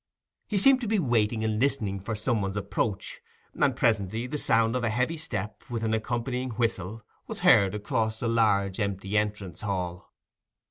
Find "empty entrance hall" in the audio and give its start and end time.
8.79-10.11